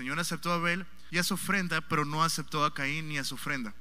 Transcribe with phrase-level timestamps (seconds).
[0.00, 3.24] Señor aceptó a Abel y a su ofrenda, pero no aceptó a Caín ni a
[3.24, 3.74] su ofrenda.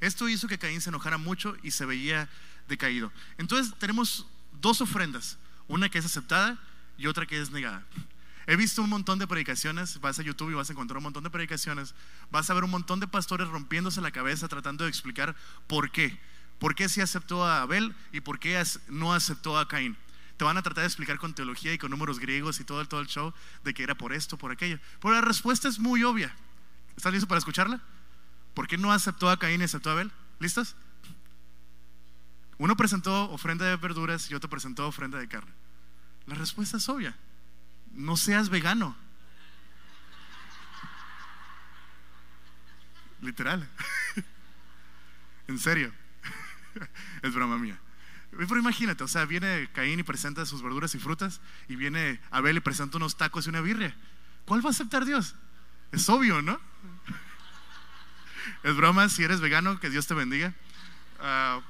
[0.00, 2.28] Esto hizo que Caín se enojara mucho y se veía
[2.66, 3.12] decaído.
[3.38, 4.26] Entonces tenemos
[4.60, 5.38] dos ofrendas,
[5.68, 6.58] una que es aceptada
[6.98, 7.86] y otra que es negada.
[8.48, 11.22] He visto un montón de predicaciones, vas a YouTube y vas a encontrar un montón
[11.22, 11.94] de predicaciones,
[12.32, 15.36] vas a ver un montón de pastores rompiéndose la cabeza tratando de explicar
[15.68, 16.18] por qué.
[16.58, 19.96] ¿Por qué sí aceptó a Abel y por qué no aceptó a Caín?
[20.42, 22.88] Te van a tratar de explicar con teología y con números griegos y todo el,
[22.88, 24.80] todo el show de que era por esto, por aquello.
[25.00, 26.34] Pero la respuesta es muy obvia.
[26.96, 27.80] ¿Estás listo para escucharla?
[28.52, 30.10] ¿Por qué no aceptó a Caín y aceptó a Abel?
[30.40, 30.74] ¿Listos?
[32.58, 35.52] Uno presentó ofrenda de verduras y otro presentó ofrenda de carne.
[36.26, 37.16] La respuesta es obvia.
[37.92, 38.96] No seas vegano.
[43.20, 43.68] Literal.
[45.46, 45.92] en serio.
[47.22, 47.78] es broma mía.
[48.36, 52.56] Pero imagínate, o sea, viene Caín y presenta sus verduras y frutas y viene Abel
[52.56, 53.94] y presenta unos tacos y una birria.
[54.46, 55.34] ¿Cuál va a aceptar Dios?
[55.92, 56.58] Es obvio, ¿no?
[58.62, 60.54] es broma, si eres vegano, que Dios te bendiga.
[61.20, 61.60] Ah,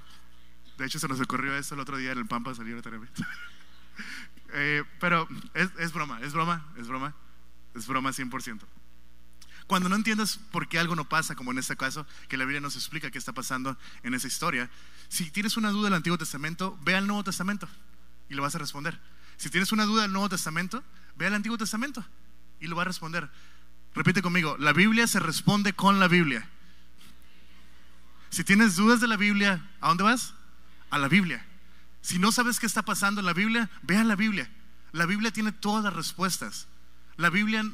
[0.79, 2.83] de hecho, se nos ocurrió eso el otro día en el Pampa salir a.
[4.55, 7.15] Eh, pero es, broma, es broma, es broma,
[7.75, 8.61] es broma 100%.
[9.67, 12.61] Cuando no entiendes por qué algo no pasa, como en este caso, que la Biblia
[12.61, 14.71] nos explica qué está pasando en esa historia,
[15.09, 17.69] si tienes una duda del Antiguo Testamento, ve al Nuevo Testamento
[18.29, 18.99] y lo vas a responder.
[19.37, 20.83] Si tienes una duda del Nuevo Testamento,
[21.17, 22.05] ve al Antiguo Testamento
[22.61, 23.31] y lo vas a responder.
[23.95, 26.49] Repite conmigo, la Biblia se responde con la Biblia.
[28.31, 30.35] Si tienes dudas de la Biblia, ¿a dónde vas?
[30.91, 31.45] A la Biblia.
[32.01, 34.51] Si no sabes qué está pasando en la Biblia, ve a la Biblia.
[34.93, 36.67] La Biblia tiene todas las respuestas.
[37.17, 37.65] La Biblia,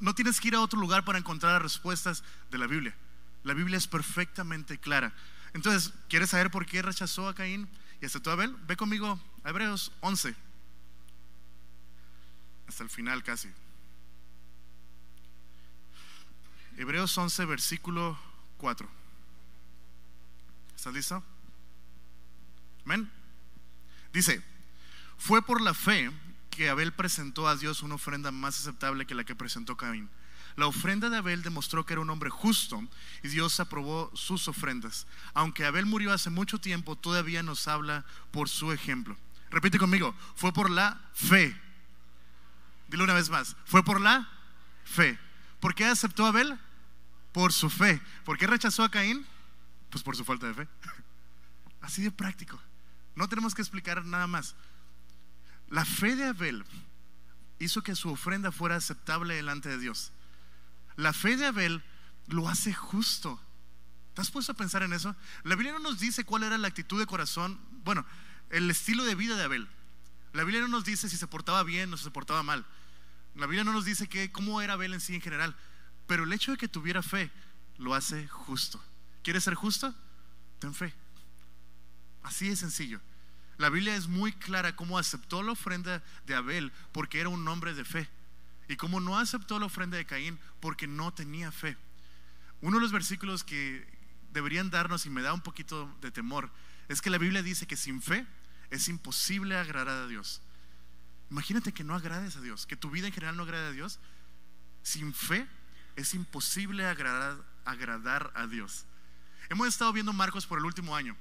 [0.00, 2.94] no tienes que ir a otro lugar para encontrar las respuestas de la Biblia.
[3.42, 5.12] La Biblia es perfectamente clara.
[5.54, 7.68] Entonces, ¿quieres saber por qué rechazó a Caín
[8.00, 8.56] y aceptó a Abel?
[8.66, 10.34] Ve conmigo a Hebreos 11.
[12.68, 13.48] Hasta el final casi.
[16.76, 18.18] Hebreos 11, versículo
[18.58, 18.88] 4.
[20.74, 21.24] ¿Estás listo?
[22.84, 23.10] Amén.
[24.12, 24.42] Dice,
[25.16, 26.10] fue por la fe
[26.56, 30.08] que Abel presentó a Dios una ofrenda más aceptable que la que presentó Caín.
[30.56, 32.82] La ofrenda de Abel demostró que era un hombre justo
[33.22, 35.06] y Dios aprobó sus ofrendas.
[35.34, 39.18] Aunque Abel murió hace mucho tiempo, todavía nos habla por su ejemplo.
[39.50, 41.54] Repite conmigo, fue por la fe.
[42.88, 44.26] Dile una vez más, fue por la
[44.84, 45.18] fe.
[45.60, 46.58] ¿Por qué aceptó Abel?
[47.32, 48.00] Por su fe.
[48.24, 49.26] ¿Por qué rechazó a Caín?
[49.90, 50.68] Pues por su falta de fe.
[51.82, 52.58] Así de práctico.
[53.14, 54.56] No tenemos que explicar nada más.
[55.68, 56.64] La fe de Abel
[57.58, 60.12] hizo que su ofrenda fuera aceptable delante de Dios.
[60.96, 61.82] La fe de Abel
[62.28, 63.40] lo hace justo.
[64.14, 65.14] ¿Te has puesto a pensar en eso?
[65.42, 68.06] La Biblia no nos dice cuál era la actitud de corazón, bueno,
[68.50, 69.68] el estilo de vida de Abel.
[70.32, 72.64] La Biblia no nos dice si se portaba bien o si se portaba mal.
[73.34, 75.56] La Biblia no nos dice que, cómo era Abel en sí en general.
[76.06, 77.30] Pero el hecho de que tuviera fe
[77.78, 78.82] lo hace justo.
[79.22, 79.94] ¿Quieres ser justo?
[80.58, 80.94] Ten fe.
[82.22, 83.00] Así de sencillo.
[83.58, 87.74] La Biblia es muy clara cómo aceptó la ofrenda de Abel porque era un hombre
[87.74, 88.08] de fe.
[88.68, 91.76] Y cómo no aceptó la ofrenda de Caín porque no tenía fe.
[92.60, 93.86] Uno de los versículos que
[94.32, 96.50] deberían darnos y me da un poquito de temor
[96.88, 98.26] es que la Biblia dice que sin fe
[98.70, 100.42] es imposible agradar a Dios.
[101.30, 103.98] Imagínate que no agrades a Dios, que tu vida en general no agrade a Dios.
[104.82, 105.48] Sin fe
[105.96, 108.84] es imposible agradar, agradar a Dios.
[109.48, 111.16] Hemos estado viendo Marcos por el último año.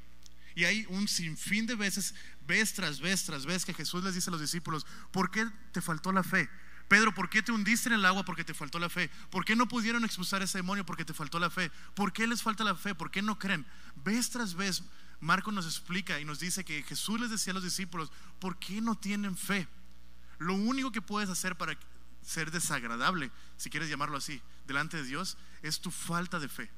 [0.56, 2.16] Y hay un sinfín de veces,
[2.48, 5.82] vez tras vez tras vez, que Jesús les dice a los discípulos, ¿por qué te
[5.82, 6.50] faltó la fe?
[6.88, 8.24] Pedro, ¿por qué te hundiste en el agua?
[8.24, 9.10] Porque te faltó la fe.
[9.32, 10.86] ¿Por qué no pudieron expulsar ese demonio?
[10.86, 11.72] Porque te faltó la fe.
[11.96, 12.94] ¿Por qué les falta la fe?
[12.94, 13.66] ¿Por qué no creen?
[14.04, 14.84] Vez tras vez,
[15.20, 18.82] Marco nos explica y nos dice que Jesús les decía a los discípulos, ¿por qué
[18.82, 19.68] no tienen fe?
[20.38, 21.78] Lo único que puedes hacer para
[22.22, 26.70] ser desagradable, si quieres llamarlo así, delante de Dios, es tu falta de fe.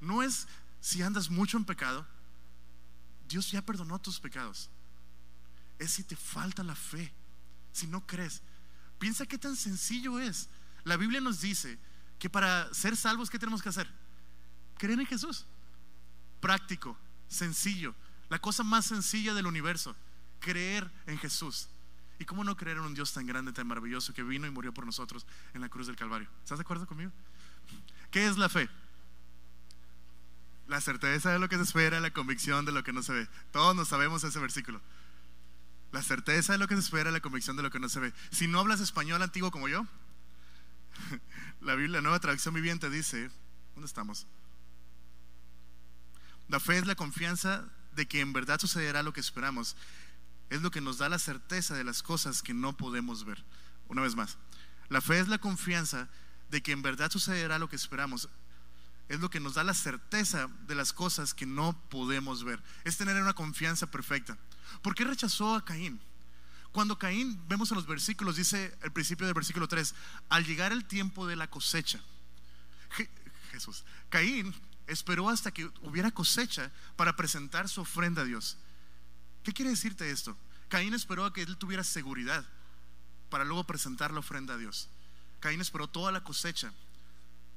[0.00, 0.46] No es
[0.80, 2.06] si andas mucho en pecado,
[3.28, 4.70] Dios ya perdonó tus pecados.
[5.78, 7.12] Es si te falta la fe,
[7.72, 8.42] si no crees.
[8.98, 10.48] Piensa qué tan sencillo es.
[10.84, 11.78] La Biblia nos dice
[12.18, 13.88] que para ser salvos, ¿qué tenemos que hacer?
[14.78, 15.46] Creer en Jesús.
[16.40, 16.98] Práctico,
[17.28, 17.94] sencillo.
[18.28, 19.94] La cosa más sencilla del universo.
[20.40, 21.68] Creer en Jesús.
[22.18, 24.74] ¿Y cómo no creer en un Dios tan grande, tan maravilloso que vino y murió
[24.74, 26.28] por nosotros en la cruz del Calvario?
[26.42, 27.12] ¿Estás de acuerdo conmigo?
[28.10, 28.68] ¿Qué es la fe?
[30.68, 33.28] La certeza de lo que se espera, la convicción de lo que no se ve.
[33.52, 34.80] Todos nos sabemos ese versículo.
[35.92, 38.12] La certeza de lo que se espera, la convicción de lo que no se ve.
[38.30, 39.86] Si no hablas español antiguo como yo,
[41.60, 43.30] la Biblia, nueva traducción viviente dice,
[43.74, 44.26] ¿dónde estamos?
[46.48, 49.76] La fe es la confianza de que en verdad sucederá lo que esperamos.
[50.50, 53.44] Es lo que nos da la certeza de las cosas que no podemos ver.
[53.88, 54.38] Una vez más,
[54.88, 56.08] la fe es la confianza
[56.50, 58.28] de que en verdad sucederá lo que esperamos.
[59.08, 62.62] Es lo que nos da la certeza de las cosas que no podemos ver.
[62.84, 64.36] Es tener una confianza perfecta.
[64.82, 66.00] ¿Por qué rechazó a Caín?
[66.72, 69.94] Cuando Caín, vemos en los versículos, dice el principio del versículo 3,
[70.28, 72.00] al llegar el tiempo de la cosecha,
[73.50, 74.54] Jesús, Caín
[74.86, 78.58] esperó hasta que hubiera cosecha para presentar su ofrenda a Dios.
[79.42, 80.36] ¿Qué quiere decirte esto?
[80.68, 82.44] Caín esperó a que él tuviera seguridad
[83.30, 84.88] para luego presentar la ofrenda a Dios.
[85.40, 86.72] Caín esperó toda la cosecha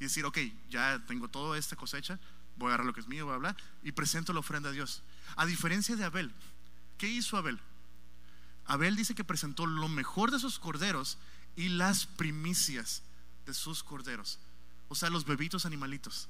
[0.01, 2.19] y decir, ok, ya tengo toda esta cosecha,
[2.57, 5.03] voy a agarrar lo que es mío, bla, bla, y presento la ofrenda a Dios.
[5.35, 6.33] A diferencia de Abel,
[6.97, 7.59] ¿qué hizo Abel?
[8.65, 11.19] Abel dice que presentó lo mejor de sus corderos
[11.55, 13.03] y las primicias
[13.45, 14.39] de sus corderos,
[14.87, 16.29] o sea, los bebitos animalitos.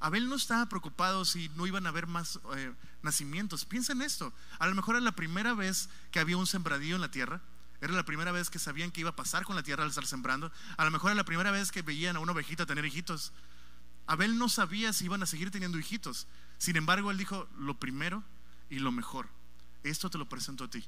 [0.00, 3.64] Abel no estaba preocupado si no iban a haber más eh, nacimientos.
[3.64, 4.32] Piensa en esto.
[4.58, 7.40] A lo mejor era la primera vez que había un sembradío en la tierra.
[7.86, 10.04] Era la primera vez que sabían que iba a pasar con la tierra al estar
[10.04, 10.50] sembrando.
[10.76, 13.32] A lo mejor era la primera vez que veían a una ovejita tener hijitos.
[14.08, 16.26] Abel no sabía si iban a seguir teniendo hijitos.
[16.58, 18.24] Sin embargo, él dijo, lo primero
[18.70, 19.28] y lo mejor.
[19.84, 20.84] Esto te lo presento a ti.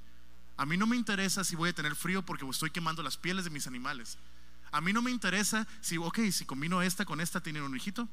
[0.57, 3.45] A mí no me interesa si voy a tener frío porque estoy quemando las pieles
[3.45, 4.19] de mis animales.
[4.73, 8.09] A mí no me interesa si, ok, si combino esta con esta, tienen un hijito.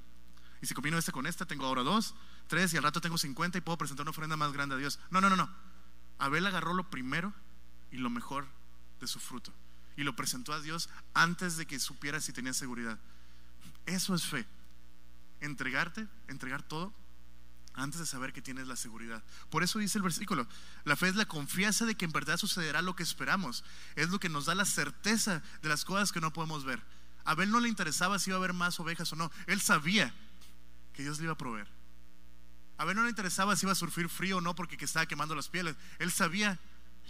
[0.61, 2.13] Y si combino esta con esta, tengo ahora dos,
[2.45, 4.99] tres y al rato tengo cincuenta y puedo presentar una ofrenda más grande a Dios.
[5.09, 5.49] No, no, no, no.
[6.19, 7.33] Abel agarró lo primero
[7.91, 8.47] y lo mejor
[9.07, 9.53] su fruto.
[9.97, 12.99] Y lo presentó a Dios antes de que supiera si tenía seguridad.
[13.85, 14.45] Eso es fe.
[15.41, 16.93] Entregarte, entregar todo
[17.75, 19.23] antes de saber que tienes la seguridad.
[19.49, 20.47] Por eso dice el versículo,
[20.85, 23.63] la fe es la confianza de que en verdad sucederá lo que esperamos.
[23.95, 26.81] Es lo que nos da la certeza de las cosas que no podemos ver.
[27.25, 29.31] A Abel no le interesaba si iba a haber más ovejas o no.
[29.47, 30.13] Él sabía
[30.93, 31.67] que Dios le iba a proveer.
[32.77, 35.35] A Abel no le interesaba si iba a surfir frío o no porque estaba quemando
[35.35, 35.75] las pieles.
[35.99, 36.59] Él sabía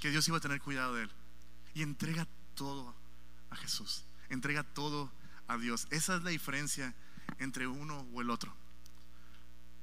[0.01, 1.11] que Dios iba a tener cuidado de él.
[1.75, 2.95] Y entrega todo
[3.51, 4.03] a Jesús.
[4.29, 5.11] Entrega todo
[5.47, 5.87] a Dios.
[5.91, 6.95] Esa es la diferencia
[7.37, 8.55] entre uno o el otro.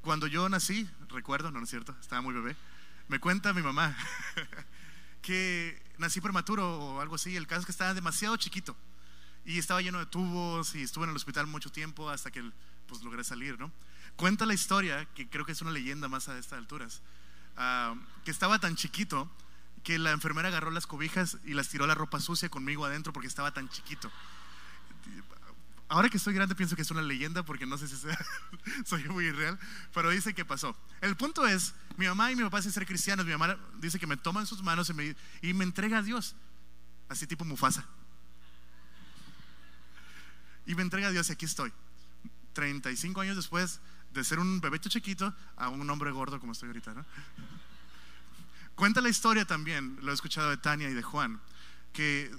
[0.01, 2.57] Cuando yo nací, recuerdo, no, es cierto, estaba muy bebé,
[3.09, 3.97] me cuenta mi mamá
[5.23, 7.37] que nací prematuro o algo así.
[7.37, 8.77] El caso es que estaba demasiado chiquito
[9.45, 12.43] y estaba lleno de tubos y estuve en el hospital mucho tiempo hasta que
[12.87, 13.71] pues logré salir, ¿no?
[14.17, 17.01] Cuenta la historia, que creo que es una leyenda más a estas alturas,
[17.57, 17.95] ah,
[18.25, 19.31] que estaba tan chiquito
[19.83, 23.29] que la enfermera agarró las cobijas y las tiró la ropa sucia conmigo adentro porque
[23.29, 24.11] estaba tan chiquito
[25.93, 27.97] ahora que estoy grande pienso que es una leyenda porque no sé si
[28.87, 29.59] soy muy irreal,
[29.93, 30.75] pero dice que pasó.
[31.03, 34.07] El punto es, mi mamá y mi papá dicen ser cristianos, mi mamá dice que
[34.07, 36.35] me toma en sus manos y me, entrega a Dios,
[37.11, 37.87] así tipo Mufasa.
[40.65, 41.73] Y me entrega a Dios y aquí estoy,
[42.55, 43.81] 35 años después
[44.15, 46.95] de ser un bebito chiquito a un hombre gordo como estoy ahorita.
[46.95, 47.05] ¿no?
[48.75, 51.41] Cuenta la historia también, lo he escuchado de Tania y de Juan,
[51.93, 52.31] que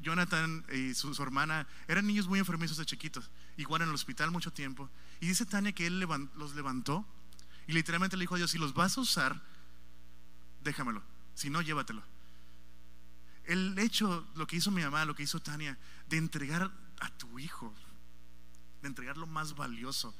[0.00, 4.52] Jonathan y su, hermana eran niños muy enfermizos de chiquitos, igual en el hospital mucho
[4.52, 4.90] tiempo.
[5.20, 7.06] Y dice Tania que él los levantó
[7.66, 9.40] y literalmente le dijo a Dios, si los vas a usar,
[10.62, 11.02] déjamelo,
[11.34, 12.02] si no, llévatelo.
[13.44, 15.78] El hecho, lo que hizo mi mamá, lo que hizo Tania,
[16.08, 17.74] de entregar a tu hijo,
[18.82, 20.14] de entregar lo más valioso,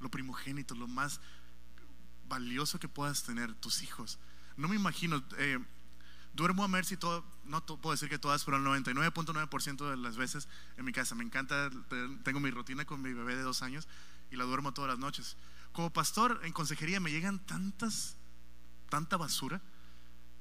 [0.00, 1.20] lo primogénito, lo más
[2.28, 4.18] valioso que puedas tener, tus hijos.
[4.62, 5.58] No me imagino, eh,
[6.34, 10.46] Duermo a Mercy todo, no puedo decir que todas, pero el 99.9% de las veces
[10.76, 11.16] en mi casa.
[11.16, 11.68] Me encanta,
[12.22, 13.88] tengo mi rutina con mi bebé de dos años
[14.30, 15.36] y la duermo todas las noches.
[15.72, 18.14] Como pastor en consejería me llegan tantas,
[18.88, 19.60] tanta basura,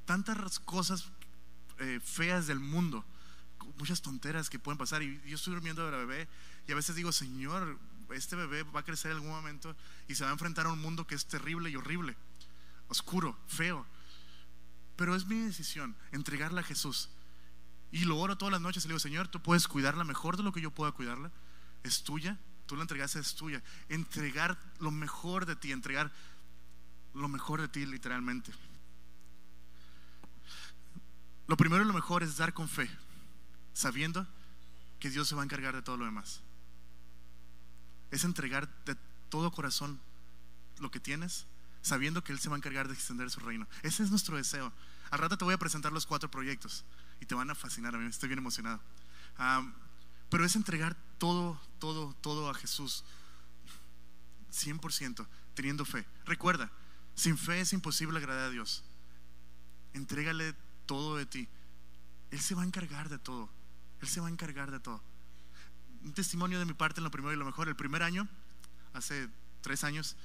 [0.05, 1.09] tantas cosas
[1.79, 3.03] eh, feas del mundo,
[3.79, 5.01] muchas tonteras que pueden pasar.
[5.01, 6.27] Y yo estoy durmiendo de la bebé
[6.67, 7.79] y a veces digo, Señor,
[8.13, 9.75] este bebé va a crecer en algún momento
[10.07, 12.15] y se va a enfrentar a un mundo que es terrible y horrible,
[12.87, 13.83] oscuro, feo.
[15.01, 17.09] Pero es mi decisión entregarla a Jesús.
[17.91, 20.53] Y lo oro todas las noches le digo, Señor, tú puedes cuidarla mejor de lo
[20.53, 21.31] que yo pueda cuidarla.
[21.81, 23.63] Es tuya, tú la entregaste, es tuya.
[23.89, 26.11] Entregar lo mejor de ti, entregar
[27.15, 28.51] lo mejor de ti literalmente.
[31.47, 32.87] Lo primero y lo mejor es dar con fe,
[33.73, 34.27] sabiendo
[34.99, 36.43] que Dios se va a encargar de todo lo demás.
[38.11, 38.95] Es entregar de
[39.29, 39.99] todo corazón
[40.77, 41.47] lo que tienes,
[41.81, 43.67] sabiendo que Él se va a encargar de extender su reino.
[43.81, 44.71] Ese es nuestro deseo.
[45.11, 46.85] Al rato te voy a presentar los cuatro proyectos
[47.19, 47.93] y te van a fascinar.
[47.95, 48.81] Estoy bien emocionado.
[50.29, 53.03] pero es entregar todo, todo, todo a Jesús.
[54.51, 56.05] 100%, teniendo fe.
[56.25, 56.71] Recuerda,
[57.15, 58.83] sin fe es imposible agradar a Dios.
[59.93, 61.47] Entrégale todo de ti.
[62.31, 63.49] Él se va a encargar de todo.
[64.01, 65.03] Él se va a encargar de todo.
[66.03, 67.67] Un testimonio de mi parte en lo primero y lo mejor.
[67.67, 68.27] El primer año,
[68.93, 69.29] hace
[69.61, 70.15] tres años,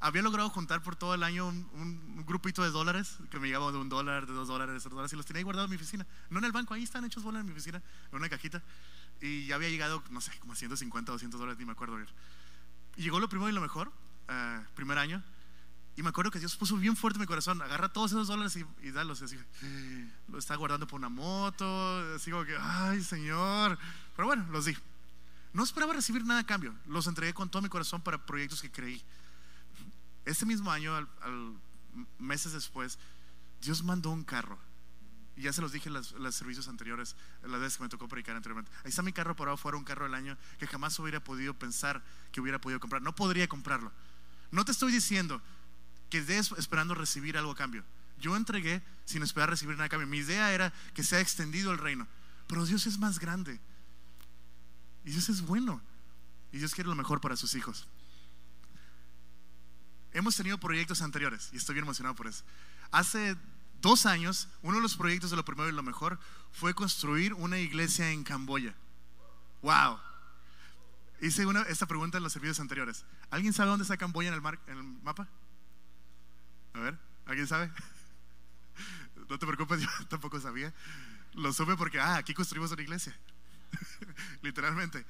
[0.00, 3.70] había logrado juntar por todo el año un, un- grupito de dólares que me llegaba
[3.72, 5.70] de un dólar, de dos dólares, de tres dólares y los tenía ahí guardados en
[5.70, 6.06] mi oficina.
[6.30, 8.62] No en el banco, ahí están hechos bolas en mi oficina, en una cajita.
[9.20, 11.96] Y ya había llegado, no sé, como a 150 o 200 dólares, ni me acuerdo
[11.96, 12.08] bien.
[12.96, 13.92] Y llegó lo primero y lo mejor,
[14.28, 15.22] eh, primer año.
[15.96, 17.62] Y me acuerdo que Dios puso bien fuerte mi corazón.
[17.62, 19.22] Agarra todos esos dólares y, y dalos.
[19.22, 19.38] Así,
[20.28, 21.66] lo está guardando por una moto.
[22.14, 23.78] Así como que, ay, Señor.
[24.14, 24.76] Pero bueno, los di.
[25.54, 26.74] No esperaba recibir nada a cambio.
[26.86, 29.02] Los entregué con todo mi corazón para proyectos que creí.
[30.26, 31.54] Ese mismo año, al, al-
[32.18, 32.98] meses después,
[33.62, 34.58] Dios mandó un carro.
[35.38, 38.70] Ya se los dije en los servicios anteriores, las veces que me tocó predicar anteriormente.
[38.84, 42.02] Ahí está mi carro parado fuera, un carro del año que jamás hubiera podido pensar
[42.32, 43.02] que hubiera podido comprar.
[43.02, 43.92] No podría comprarlo.
[44.50, 45.42] No te estoy diciendo
[46.08, 47.84] que estés esperando recibir algo a cambio.
[48.18, 50.06] Yo entregué sin esperar recibir nada a cambio.
[50.06, 52.06] Mi idea era que sea extendido el reino.
[52.46, 53.60] Pero Dios es más grande.
[55.04, 55.82] Y Dios es bueno.
[56.50, 57.86] Y Dios quiere lo mejor para sus hijos.
[60.16, 62.42] Hemos tenido proyectos anteriores y estoy bien emocionado por eso.
[62.90, 63.36] Hace
[63.82, 66.18] dos años, uno de los proyectos de lo primero y lo mejor
[66.52, 68.74] fue construir una iglesia en Camboya.
[69.60, 69.98] ¡Wow!
[71.20, 73.04] Hice una, esta pregunta en los servicios anteriores.
[73.30, 75.28] ¿Alguien sabe dónde está Camboya en el, mar- en el mapa?
[76.72, 77.70] A ver, ¿alguien sabe?
[79.28, 80.72] No te preocupes, yo tampoco sabía.
[81.34, 83.14] Lo supe porque, ah, aquí construimos una iglesia.
[84.42, 85.04] Literalmente.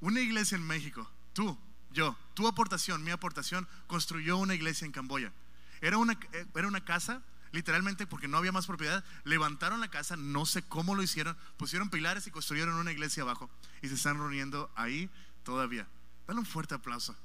[0.00, 1.08] Una iglesia en México.
[1.34, 1.56] Tú,
[1.98, 5.32] yo, tu aportación, mi aportación, construyó una iglesia en Camboya.
[5.80, 9.04] Era una, eh, era una casa, literalmente, porque no había más propiedad.
[9.24, 13.50] Levantaron la casa, no sé cómo lo hicieron, pusieron pilares y construyeron una iglesia abajo.
[13.82, 15.10] Y se están reuniendo ahí
[15.42, 15.88] todavía.
[16.28, 17.16] Dale un fuerte aplauso.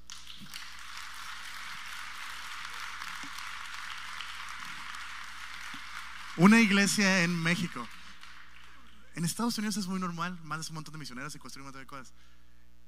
[6.35, 7.87] Una iglesia en México.
[9.13, 11.83] En Estados Unidos es muy normal, mandas un montón de misioneros y construyen un montón
[11.83, 12.11] de cosas.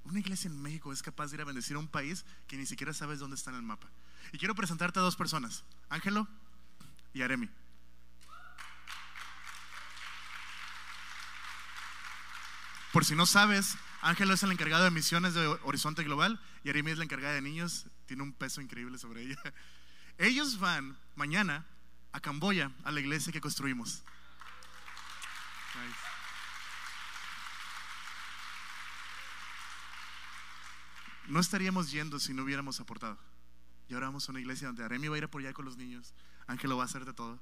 [0.06, 2.66] Una iglesia en México es capaz de ir a bendecir a un país que ni
[2.66, 3.90] siquiera sabes dónde está en el mapa.
[4.32, 6.28] Y quiero presentarte a dos personas, Ángelo
[7.14, 7.50] y Aremi.
[12.94, 16.92] Por si no sabes, Ángelo es el encargado de misiones de Horizonte Global y Aremi
[16.92, 17.88] es la encargada de niños.
[18.06, 19.38] Tiene un peso increíble sobre ella.
[20.18, 21.66] Ellos van mañana
[22.14, 24.04] a Camboya, a la iglesia que construimos.
[31.28, 33.18] No estaríamos yendo si no hubiéramos aportado.
[33.88, 35.66] Y ahora vamos a una iglesia donde Aremi va a ir a por allá con
[35.66, 36.14] los niños,
[36.48, 37.40] Ángelo va a hacer de todo.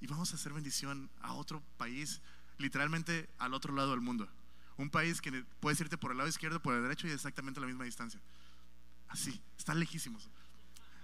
[0.00, 2.20] Y vamos a hacer bendición a otro país,
[2.58, 4.28] literalmente al otro lado del mundo.
[4.76, 7.62] Un país que puedes irte por el lado izquierdo, por el derecho y exactamente a
[7.62, 8.20] la misma distancia.
[9.08, 10.28] Así, están lejísimos.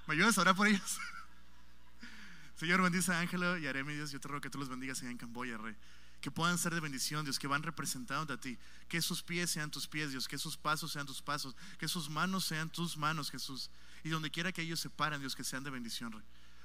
[0.07, 0.99] ¿Me ayudas a orar por ellos?
[2.57, 4.13] Señor, bendice a Ángelo y Aremi, Dios.
[4.13, 5.77] Yo te ruego que tú los bendigas allá en Camboya, Rey.
[6.27, 8.59] Que puedan ser de bendición, Dios, que van representando a ti.
[8.89, 10.27] Que sus pies sean tus pies, Dios.
[10.27, 11.55] Que sus pasos sean tus pasos.
[11.79, 13.71] Que sus manos sean tus manos, Jesús.
[14.03, 16.21] Y donde quiera que ellos se paren, Dios, que sean de bendición.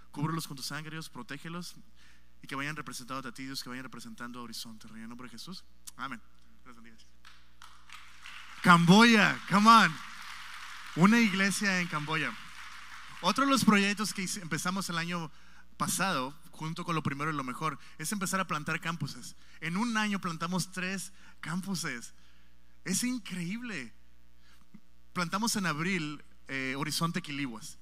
[0.10, 1.10] Cúbrelos con tu sangre, Dios.
[1.10, 1.76] Protégelos.
[2.42, 3.62] Y que vayan representando a ti, Dios.
[3.62, 5.04] Que vayan representando a Horizonte, Rey.
[5.04, 5.64] En nombre de Jesús.
[5.96, 6.20] Amén.
[8.64, 9.96] Camboya, come on.
[10.96, 12.36] Una iglesia en Camboya.
[13.22, 15.30] Otro de los proyectos que empezamos el año
[15.78, 19.36] pasado, junto con lo primero y lo mejor, es empezar a plantar campuses.
[19.62, 22.14] En un año plantamos tres campuses.
[22.86, 23.92] Es increíble.
[25.12, 27.80] Plantamos en abril eh, Horizonte Quilihuas.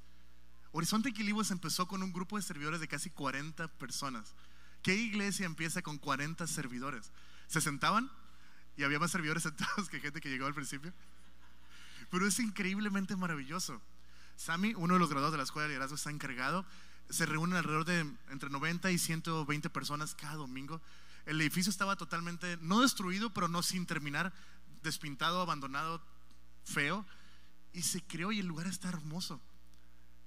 [0.71, 4.33] Horizonte Quilihuas empezó con un grupo de servidores de casi 40 personas.
[4.81, 7.11] ¿Qué iglesia empieza con 40 servidores?
[7.47, 8.09] Se sentaban
[8.77, 10.93] y había más servidores sentados que gente que llegó al principio.
[12.09, 13.81] Pero es increíblemente maravilloso.
[14.37, 16.65] Sammy, uno de los graduados de la escuela de liderazgo, está encargado.
[17.09, 17.99] Se reúnen alrededor de
[18.29, 20.81] entre 90 y 120 personas cada domingo.
[21.25, 24.31] El edificio estaba totalmente, no destruido, pero no sin terminar,
[24.83, 26.01] despintado, abandonado,
[26.65, 27.05] feo.
[27.73, 29.39] Y se creó y el lugar está hermoso.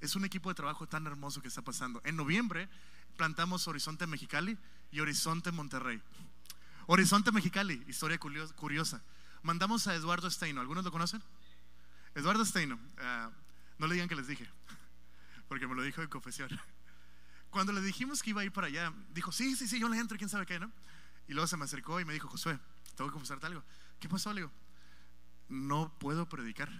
[0.01, 2.01] Es un equipo de trabajo tan hermoso que está pasando.
[2.05, 2.69] En noviembre
[3.17, 4.59] plantamos Horizonte Mexicali
[4.91, 6.01] y Horizonte Monterrey.
[6.87, 9.03] Horizonte Mexicali, historia curio- curiosa.
[9.43, 10.61] Mandamos a Eduardo Steino.
[10.61, 11.23] ¿Algunos lo conocen?
[12.15, 12.79] Eduardo Steino.
[12.99, 13.31] ah,
[13.79, 14.49] no le digan que les dije,
[15.53, 16.49] porque me lo dijo en confesión.
[17.51, 19.99] Cuando le dijimos que iba a ir para allá, dijo, sí, sí, sí, yo le
[19.99, 20.73] entro, quién sabe qué, ¿no?
[21.29, 22.59] Y luego se me acercó y me dijo, Josué,
[22.97, 23.63] tengo que confesarte algo.
[24.01, 24.33] ¿Qué pasó?
[24.33, 24.53] Le digo,
[25.51, 26.71] no puedo predicar.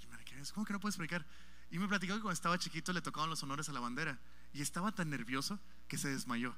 [0.00, 0.16] Y me
[0.54, 1.26] ¿cómo que no puedes predicar?
[1.72, 4.16] Y me platicó que cuando estaba chiquito le tocaban los honores a la bandera
[4.52, 5.58] y estaba tan nervioso
[5.88, 6.54] que se desmayó.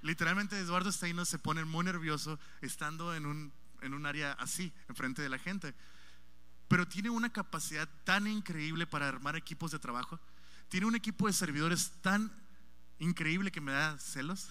[0.00, 5.22] Literalmente Eduardo Steino se pone muy nervioso estando en un, en un área así, enfrente
[5.22, 5.74] de la gente.
[6.68, 10.18] Pero tiene una capacidad tan increíble para armar equipos de trabajo.
[10.68, 12.32] Tiene un equipo de servidores tan
[12.98, 14.48] increíble que me da celos.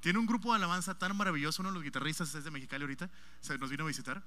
[0.00, 1.62] Tiene un grupo de alabanza tan maravilloso.
[1.62, 3.10] Uno de los guitarristas es de Mexicali ahorita,
[3.40, 4.22] se nos vino a visitar.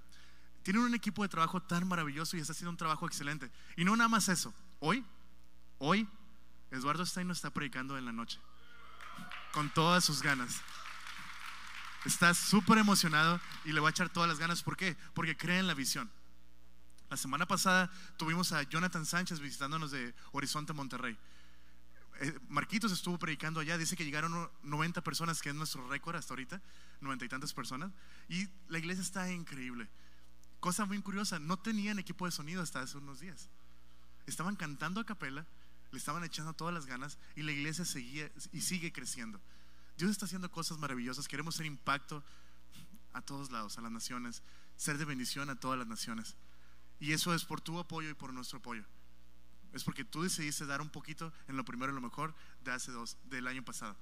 [0.64, 3.52] Tiene un equipo de trabajo tan maravilloso y está haciendo un trabajo excelente.
[3.78, 4.54] Y no nada más eso.
[4.80, 5.06] hoy,
[5.78, 6.08] hoy,
[6.72, 8.40] Eduardo Stein no está predicando en la noche,
[9.54, 10.62] con todas sus ganas.
[12.06, 14.64] Está súper emocionado y le va a echar todas las ganas.
[14.64, 14.98] ¿Por qué?
[15.14, 16.12] Porque cree en la visión.
[17.10, 21.18] La semana pasada tuvimos a Jonathan Sánchez visitándonos de Horizonte Monterrey.
[22.22, 26.34] Eh, Marquitos estuvo predicando allá, dice que llegaron 90 personas, que es nuestro récord hasta
[26.34, 26.62] ahorita,
[27.02, 27.92] 90 y tantas personas,
[28.28, 29.90] y la iglesia está increíble.
[30.60, 33.50] Cosa muy curiosa, no tenían equipo de sonido hasta hace unos días.
[34.28, 35.48] Estaban cantando a capela,
[35.92, 39.42] le estaban echando todas las ganas y la iglesia seguía y sigue creciendo.
[39.98, 42.24] Dios está haciendo cosas maravillosas, queremos ser impacto
[43.14, 44.44] a todos lados, a las naciones,
[44.76, 46.36] ser de bendición a todas las naciones.
[47.00, 48.84] Y eso es por tu apoyo y por nuestro apoyo.
[49.74, 52.92] Es porque tú decidiste dar un poquito en lo primero y lo mejor de hace
[52.92, 53.96] dos, del año pasado.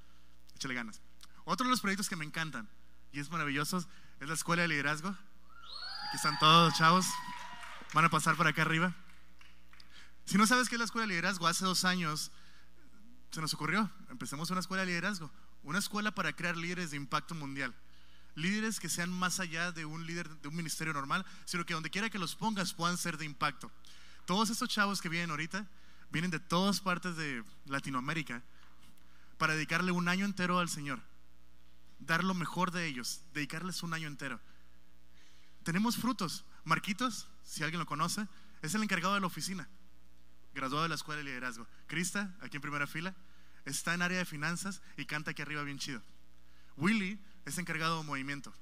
[0.56, 1.01] Échale ganas.
[1.46, 2.70] Otro de los proyectos que me encantan
[3.12, 3.86] y es maravilloso
[4.20, 5.10] es la escuela de liderazgo.
[5.10, 7.06] Aquí están todos chavos.
[7.94, 8.96] Van a pasar por acá arriba.
[10.25, 12.32] Si no sabes qué es la escuela de liderazgo, hace dos años
[13.32, 13.89] se nos ocurrió.
[14.10, 15.32] Empezamos una escuela de liderazgo.
[15.63, 17.75] Una escuela para crear líderes de impacto mundial
[18.38, 21.89] líderes que sean más allá de un líder de un ministerio normal, sino que donde
[21.89, 23.72] quiera que los pongas puedan ser de impacto.
[24.25, 25.65] Todos estos chavos que vienen ahorita
[26.12, 28.44] vienen de todas partes de Latinoamérica
[29.39, 31.01] para dedicarle un año entero al Señor,
[32.00, 34.39] dar lo mejor de ellos, dedicarles un año entero.
[35.63, 36.46] Tenemos frutos.
[36.63, 38.27] Marquitos, si alguien lo conoce,
[38.62, 39.67] es el encargado de la oficina,
[40.53, 41.67] graduado de la escuela de liderazgo.
[41.88, 43.15] Crista, aquí en primera fila,
[43.65, 46.03] está en área de finanzas y canta aquí arriba bien chido.
[46.75, 48.54] Willy es encargado de movimiento.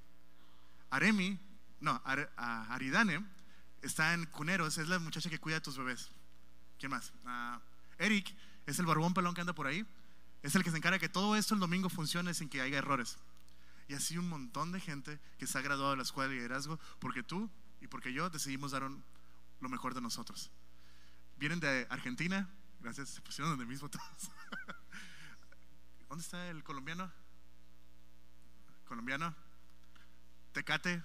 [0.91, 1.39] Aremi,
[1.79, 3.25] no, Aridane
[3.81, 6.11] está en Cuneros, es la muchacha que cuida a tus bebés.
[6.77, 7.11] ¿Quién más?
[7.25, 7.59] Ah,
[7.97, 8.35] Eric
[8.67, 9.85] es el barbón pelón que anda por ahí.
[10.43, 13.17] Es el que se encarga que todo esto el domingo funcione sin que haya errores.
[13.87, 16.79] Y así un montón de gente que se ha graduado de la escuela de liderazgo
[16.99, 17.49] porque tú
[17.81, 20.51] y porque yo decidimos dar lo mejor de nosotros.
[21.37, 22.47] Vienen de Argentina,
[22.81, 24.05] gracias, se pusieron donde mismo todos.
[26.07, 27.11] ¿Dónde está el colombiano?
[28.85, 29.35] Colombiano,
[30.53, 31.03] Tecate,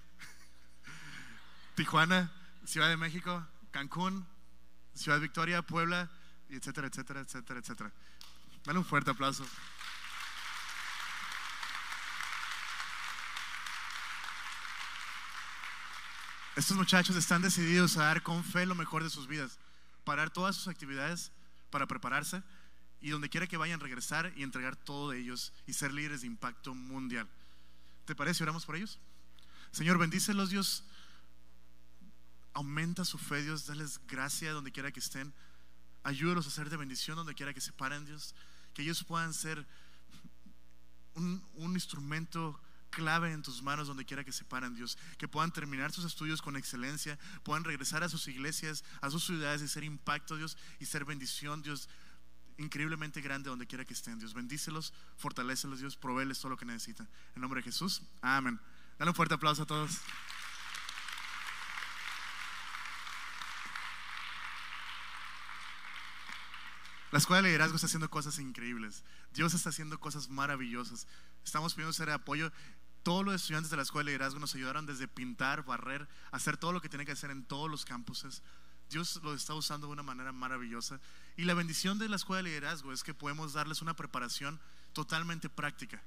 [1.75, 2.31] Tijuana,
[2.65, 4.25] Ciudad de México, Cancún,
[4.93, 6.09] Ciudad Victoria, Puebla,
[6.49, 7.91] etcétera, etcétera, etcétera, etcétera.
[8.63, 9.45] Dale un fuerte aplauso.
[16.55, 19.57] Estos muchachos están decididos a dar con fe lo mejor de sus vidas,
[20.03, 21.31] parar todas sus actividades
[21.69, 22.43] para prepararse
[22.99, 26.27] y donde quiera que vayan regresar y entregar todo de ellos y ser líderes de
[26.27, 27.27] impacto mundial.
[28.05, 28.43] ¿Te parece?
[28.43, 28.99] Oramos por ellos.
[29.71, 30.83] Señor, bendícelos, Dios.
[32.53, 33.65] Aumenta su fe, Dios.
[33.65, 35.33] Dales gracia donde quiera que estén.
[36.03, 38.35] Ayúdalos a ser de bendición donde quiera que se paren, Dios.
[38.73, 39.65] Que ellos puedan ser
[41.15, 41.41] un,
[41.73, 42.59] instrumento
[42.89, 44.97] clave en tus manos donde quiera que se paren, Dios.
[45.17, 49.61] Que puedan terminar sus estudios con excelencia, puedan regresar a sus iglesias, a sus ciudades
[49.61, 51.87] y ser impacto, Dios, y ser bendición, Dios
[52.61, 54.19] increíblemente grande donde quiera que estén.
[54.19, 57.09] Dios, bendícelos, fortalecelos, Dios, proveeles todo lo que necesitan.
[57.35, 58.59] En nombre de Jesús, amén.
[58.97, 59.99] Dale un fuerte aplauso a todos.
[67.11, 69.03] La escuela de liderazgo está haciendo cosas increíbles.
[69.33, 71.07] Dios está haciendo cosas maravillosas.
[71.43, 72.53] Estamos pidiendo ser apoyo.
[73.03, 76.71] Todos los estudiantes de la escuela de liderazgo nos ayudaron desde pintar, barrer, hacer todo
[76.71, 78.43] lo que tiene que hacer en todos los campuses.
[78.91, 80.99] Dios lo está usando de una manera maravillosa.
[81.37, 84.59] Y la bendición de la escuela de liderazgo es que podemos darles una preparación
[84.93, 86.01] totalmente práctica.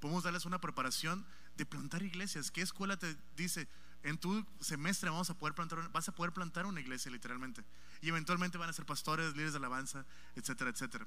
[0.00, 1.24] Podemos darles una preparación
[1.56, 2.50] de plantar iglesias.
[2.50, 3.68] ¿Qué escuela te dice?
[4.02, 7.62] En tu semestre vamos a poder plantar, vas a poder plantar una iglesia literalmente.
[8.00, 11.04] Y eventualmente van a ser pastores, líderes de alabanza, etcétera, etcétera.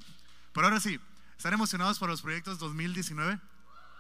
[0.54, 1.00] Pero ahora sí,
[1.36, 3.40] ¿están emocionados por los proyectos 2019?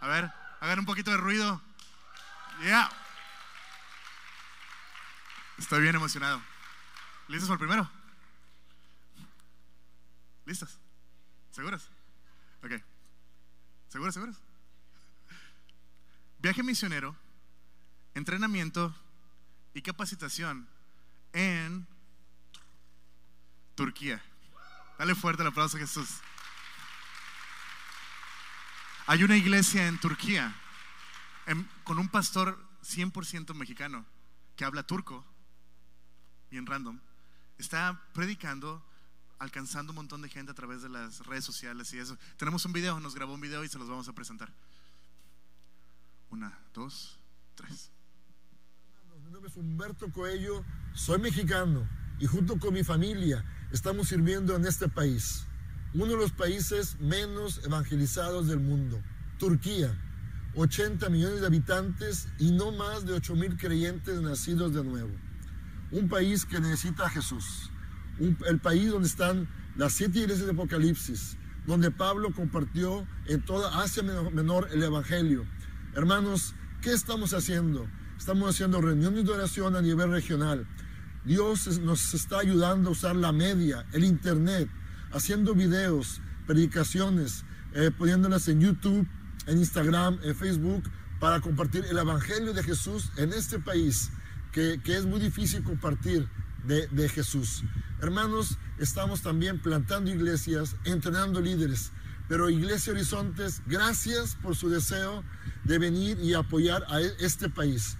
[0.01, 1.59] A ver, hagan un poquito de ruido.
[2.63, 2.87] Ya.
[5.57, 6.52] Estoy bien emocionado.
[7.27, 7.89] ¿Listos por primero?
[10.45, 10.77] ¿Listas?
[11.51, 11.87] ¿Seguras?
[12.63, 12.73] Ok.
[13.87, 14.41] ¿Seguras, seguras?
[16.39, 17.15] Viaje misionero,
[18.13, 18.93] entrenamiento
[19.73, 20.67] y capacitación
[21.31, 21.87] en
[23.75, 24.21] Turquía.
[24.99, 26.09] Dale fuerte el aplauso a Jesús.
[29.07, 30.53] Hay una iglesia en Turquía
[31.85, 34.05] con un pastor 100% mexicano
[34.55, 35.25] que habla turco,
[36.49, 36.99] bien random
[37.63, 38.83] está predicando,
[39.39, 42.17] alcanzando un montón de gente a través de las redes sociales y eso.
[42.37, 44.51] Tenemos un video, nos grabó un video y se los vamos a presentar.
[46.29, 47.17] Una, dos,
[47.55, 47.89] tres.
[49.25, 51.87] Mi nombre es Humberto Coello, soy mexicano
[52.19, 55.45] y junto con mi familia estamos sirviendo en este país,
[55.93, 59.01] uno de los países menos evangelizados del mundo,
[59.39, 59.97] Turquía.
[60.55, 65.09] 80 millones de habitantes y no más de 8 mil creyentes nacidos de nuevo
[65.93, 67.69] un país que necesita a Jesús,
[68.19, 74.03] el país donde están las siete iglesias de Apocalipsis, donde Pablo compartió en toda Asia
[74.03, 75.45] Menor el Evangelio.
[75.95, 77.87] Hermanos, ¿qué estamos haciendo?
[78.17, 80.67] Estamos haciendo reuniones de oración a nivel regional.
[81.25, 84.69] Dios nos está ayudando a usar la media, el Internet,
[85.11, 89.07] haciendo videos, predicaciones, eh, poniéndolas en YouTube,
[89.45, 90.83] en Instagram, en Facebook,
[91.19, 94.11] para compartir el Evangelio de Jesús en este país,
[94.53, 96.29] que, es muy difícil compartir
[96.65, 97.63] de, Jesús.
[97.99, 101.91] Hermanos, estamos también plantando iglesias, entrenando líderes.
[102.29, 105.23] Pero Iglesia Horizontes, gracias por su deseo
[105.65, 107.97] de venir y apoyar a e, este país.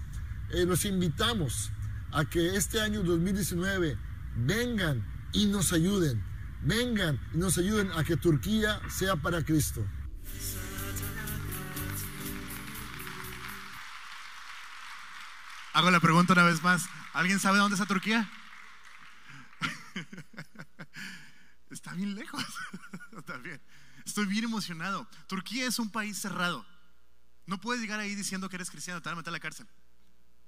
[0.50, 1.70] Eh, los invitamos
[2.10, 3.98] a que este año 2019
[4.46, 6.24] vengan y nos ayuden.
[6.62, 9.84] Vengan y nos ayuden a que Turquía sea para Cristo.
[15.74, 16.88] Hago la pregunta una vez más.
[17.12, 18.30] ¿Alguien sabe dónde está Turquía?
[21.68, 22.44] Está bien lejos.
[23.18, 23.60] Está bien.
[24.06, 25.08] Estoy bien emocionado.
[25.26, 26.64] Turquía es un país cerrado.
[27.46, 29.66] No puedes llegar ahí diciendo que eres cristiano, te van a meter a la cárcel.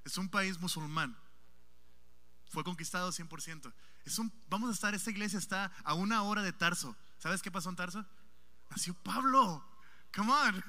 [0.05, 1.19] Es un país musulmán.
[2.51, 3.73] Fue conquistado 100%.
[4.05, 6.97] Es un, vamos a estar, esta iglesia está a una hora de Tarso.
[7.19, 8.07] ¿Sabes qué pasó en Tarso?
[8.71, 9.69] Nació Pablo.
[10.15, 10.65] Come on.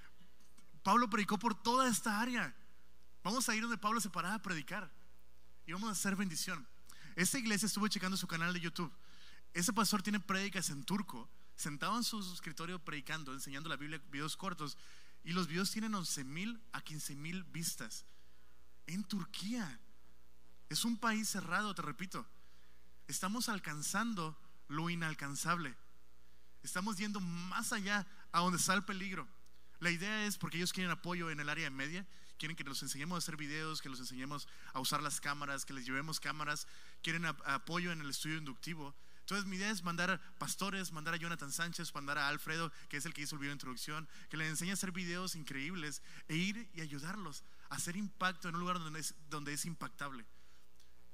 [0.82, 2.54] Pablo predicó por toda esta área.
[3.22, 4.90] Vamos a ir donde Pablo se paraba a predicar.
[5.66, 6.66] Y vamos a hacer bendición.
[7.16, 8.92] Esta iglesia estuvo checando su canal de YouTube.
[9.52, 14.36] Ese pastor tiene prédicas en turco, sentado en su escritorio predicando, enseñando la Biblia, videos
[14.36, 14.78] cortos.
[15.22, 18.06] Y los videos tienen 11 mil a 15 mil vistas.
[18.86, 19.80] En Turquía.
[20.68, 22.26] Es un país cerrado, te repito.
[23.08, 25.76] Estamos alcanzando lo inalcanzable.
[26.62, 29.28] Estamos yendo más allá a donde está el peligro.
[29.80, 32.06] La idea es porque ellos quieren apoyo en el área media,
[32.40, 35.74] quieren que los enseñemos a hacer videos, que los enseñemos a usar las cámaras, que
[35.74, 36.66] les llevemos cámaras,
[37.02, 38.94] quieren apoyo en el estudio inductivo.
[39.20, 42.96] Entonces mi idea es mandar a pastores, mandar a Jonathan Sánchez, mandar a Alfredo, que
[42.96, 46.02] es el que hizo el video de introducción, que les enseñe a hacer videos increíbles
[46.28, 50.24] e ir y ayudarlos a hacer impacto en un lugar donde es, donde es impactable.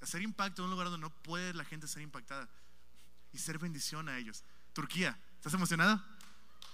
[0.01, 2.49] Hacer impacto en un lugar donde no puede la gente ser impactada
[3.33, 4.45] y ser bendición a ellos.
[4.73, 6.01] Turquía, ¿estás emocionado?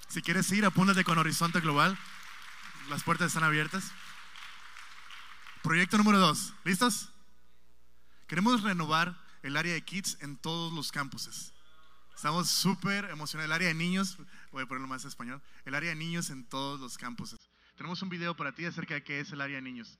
[0.08, 1.98] Si quieres ir, apúntate con Horizonte Global.
[2.90, 3.90] Las puertas están abiertas.
[5.62, 6.52] Proyecto número dos.
[6.64, 7.08] ¿Listos?
[8.26, 11.52] Queremos renovar el área de kids en todos los campuses.
[12.16, 13.46] Estamos súper emocionados.
[13.46, 14.18] El área de niños,
[14.50, 17.38] voy a ponerlo más en español, el área de niños en todos los campuses.
[17.76, 19.98] Tenemos un video para ti acerca de qué es el área de niños.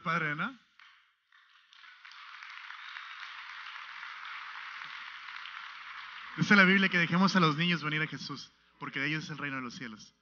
[0.00, 0.58] Padre, ¿no?
[6.36, 9.30] Dice la Biblia que dejemos a los niños venir a Jesús, porque de ellos es
[9.30, 10.14] el reino de los cielos.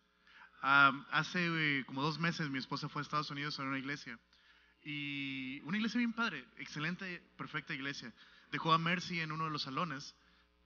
[0.60, 4.18] hace eh, como dos meses mi esposa fue a Estados Unidos a una iglesia.
[4.82, 8.12] Y una iglesia bien padre, excelente, perfecta iglesia.
[8.50, 10.14] Dejó a Mercy en uno de los salones,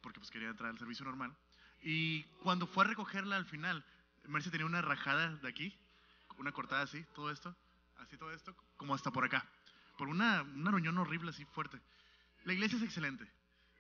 [0.01, 1.37] porque pues quería entrar al servicio normal.
[1.83, 3.85] Y cuando fue a recogerla al final,
[4.25, 5.77] Mercy tenía una rajada de aquí,
[6.39, 7.55] una cortada así, todo esto
[8.03, 9.47] así todo esto, como hasta por acá,
[9.97, 11.81] por una, una reunión horrible así fuerte.
[12.45, 13.27] La iglesia es excelente.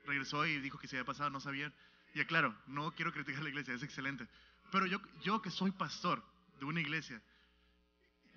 [0.04, 1.72] Regresó y dijo que se había pasado, no sabía.
[2.14, 4.28] Y aclaro, no quiero criticar la iglesia, es excelente.
[4.70, 6.24] Pero yo, yo que soy pastor
[6.58, 7.20] de una iglesia,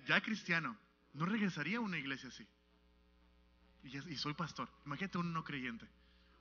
[0.06, 0.76] ya cristiano,
[1.14, 2.46] no regresaría a una iglesia así.
[3.82, 4.68] Y soy pastor.
[4.84, 5.86] Imagínate un no creyente.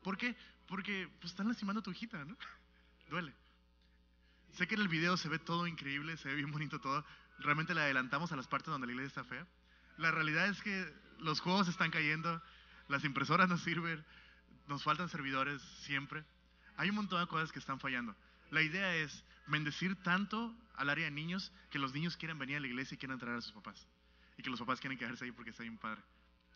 [0.02, 0.36] ¿Por qué?
[0.68, 2.38] Porque pues, están lastimando a tu hijita, ¿no?
[3.10, 3.34] Duele.
[4.56, 7.06] Sé que en el video se ve todo increíble, se ve bien bonito todo.
[7.40, 9.46] Realmente le adelantamos a las partes donde la iglesia está fea.
[9.98, 12.42] La realidad es que los juegos están cayendo,
[12.88, 14.04] las impresoras no sirven,
[14.68, 16.24] nos faltan servidores siempre.
[16.78, 18.16] Hay un montón de cosas que están fallando.
[18.50, 22.60] La idea es bendecir tanto al área de niños que los niños quieren venir a
[22.62, 23.86] la iglesia y quieren traer a sus papás.
[24.38, 26.02] Y que los papás quieren quedarse ahí porque está bien padre.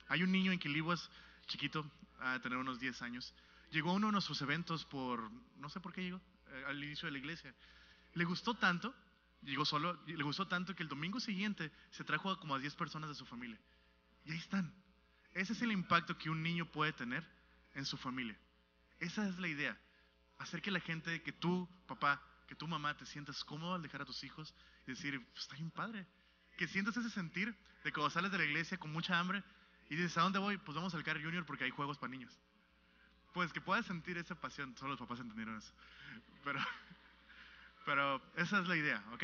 [0.08, 1.10] Hay un niño en Quiliguas,
[1.48, 1.86] chiquito,
[2.22, 3.34] a tener unos 10 años.
[3.72, 7.06] Llegó a uno de nuestros eventos por, no sé por qué llegó, eh, al inicio
[7.08, 7.54] de la iglesia.
[8.14, 8.94] Le gustó tanto,
[9.42, 12.76] llegó solo, le gustó tanto que el domingo siguiente se trajo a como a 10
[12.76, 13.60] personas de su familia.
[14.26, 14.74] Y ahí están.
[15.34, 17.26] Ese es el impacto que un niño puede tener
[17.76, 18.38] en su familia.
[19.00, 19.78] Esa es la idea.
[20.40, 24.02] Hacer que la gente, que tú, papá, que tu mamá te sientas cómodo al dejar
[24.02, 24.54] a tus hijos
[24.88, 26.08] y decir, "Pues, está bien padre.
[26.58, 29.44] Que sientas ese sentir de cuando sales de la iglesia con mucha hambre
[29.90, 30.58] y dices, ¿a dónde voy?
[30.58, 32.38] Pues vamos al Car Junior porque hay juegos para niños.
[33.34, 34.76] Pues que puedas sentir esa pasión.
[34.78, 35.74] Solo los papás entendieron eso.
[36.44, 36.60] Pero,
[37.90, 39.24] pero esa es la idea, ¿ok?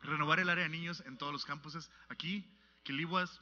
[0.00, 1.90] Renovar el área de niños en todos los campuses.
[2.08, 2.50] Aquí,
[2.84, 3.38] Quilihuas,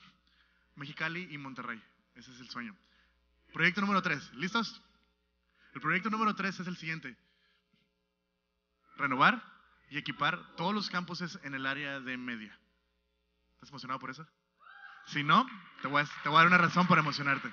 [0.75, 1.81] Mexicali y Monterrey.
[2.17, 2.77] Ese es el sueño.
[3.53, 4.35] Proyecto número 3.
[4.35, 4.83] ¿Listos?
[5.73, 7.17] El proyecto número 3 es el siguiente.
[8.97, 9.41] Renovar
[9.89, 12.59] y equipar todos los campuses en el área de media.
[13.53, 14.27] ¿Estás emocionado por eso?
[15.07, 15.47] Si no,
[15.81, 17.53] te voy, a, te voy a dar una razón para emocionarte.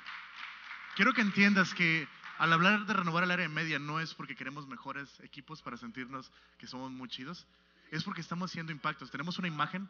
[0.95, 2.07] Quiero que entiendas que
[2.41, 6.31] al hablar de renovar el área media no es porque queremos mejores equipos para sentirnos
[6.57, 7.45] que somos muy chidos,
[7.91, 9.11] es porque estamos haciendo impactos.
[9.11, 9.87] Tenemos una imagen,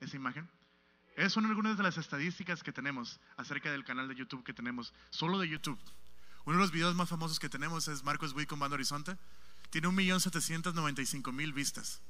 [0.00, 0.50] esa imagen.
[1.14, 4.92] Esas son algunas de las estadísticas que tenemos acerca del canal de YouTube que tenemos,
[5.10, 5.78] solo de YouTube.
[6.44, 9.16] Uno de los videos más famosos que tenemos es Marcos Witt con Bando Horizonte.
[9.70, 12.02] Tiene 1.795.000 vistas.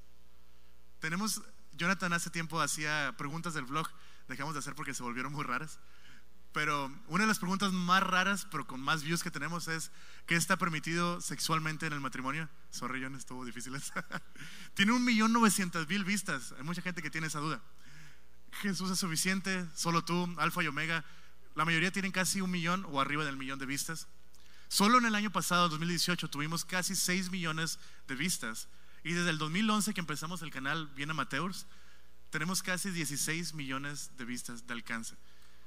[1.01, 3.91] Tenemos, Jonathan hace tiempo hacía preguntas del vlog,
[4.27, 5.81] dejamos de hacer porque se volvieron muy raras.
[6.57, 9.91] Pero una de las preguntas más raras, pero con más views que tenemos es,
[10.25, 12.49] ¿qué está permitido sexualmente en el matrimonio?
[12.71, 13.75] Sorry, John, estuvo difícil.
[14.75, 16.55] tiene 1.900.000 vistas.
[16.57, 17.61] Hay mucha gente que tiene esa duda.
[18.53, 21.05] Jesús es suficiente, solo tú, Alfa y Omega.
[21.57, 24.09] La mayoría tienen casi un millón o arriba del millón de vistas.
[24.69, 28.69] Solo en el año pasado, 2018, tuvimos casi 6 millones de vistas.
[29.05, 31.67] Y desde el 2011 que empezamos el canal Bien Amateurs,
[32.31, 35.17] tenemos casi 16 millones de vistas de alcance.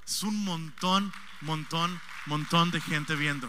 [0.09, 3.47] Es un montón, montón, montón de gente viendo.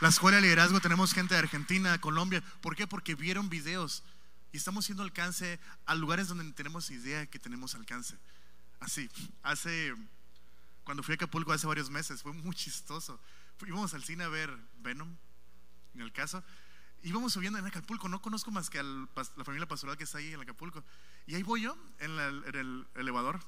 [0.00, 2.44] La escuela de liderazgo tenemos gente de Argentina, de Colombia.
[2.60, 2.86] ¿Por qué?
[2.86, 4.04] Porque vieron videos
[4.52, 8.16] y estamos haciendo alcance a lugares donde tenemos idea que tenemos alcance.
[8.78, 9.10] Así,
[9.42, 9.96] hace,
[10.84, 13.18] cuando fui a Acapulco hace varios meses, fue muy chistoso.
[13.66, 15.12] Íbamos al cine a ver Venom,
[15.96, 16.44] en el caso.
[17.02, 20.32] Íbamos subiendo en Acapulco, no conozco más que a la familia pastoral que está ahí
[20.32, 20.84] en Acapulco.
[21.26, 23.40] Y ahí voy yo, en, la, en el elevador,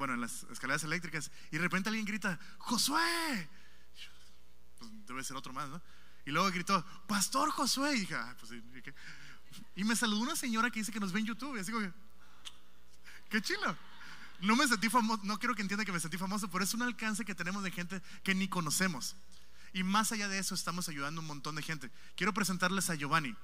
[0.00, 3.50] bueno, en las escaleras eléctricas, y de repente alguien grita, Josué.
[4.78, 5.82] Pues debe ser otro más, ¿no?
[6.24, 7.96] Y luego gritó, Pastor Josué.
[7.96, 8.50] Y dije, ah, pues.
[8.52, 11.54] ¿y, y me saludó una señora que dice que nos ve en YouTube.
[11.54, 11.86] Y así como
[13.28, 13.76] qué chilo.
[14.40, 16.80] No me sentí famoso, no quiero que entienda que me sentí famoso, pero es un
[16.80, 19.16] alcance que tenemos de gente que ni conocemos.
[19.74, 21.90] Y más allá de eso, estamos ayudando a un montón de gente.
[22.16, 23.36] Quiero presentarles a Giovanni.